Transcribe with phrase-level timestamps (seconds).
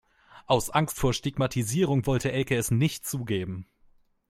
[0.47, 3.67] Aus Angst vor Stigmatisierung wollte Elke es nicht zugeben.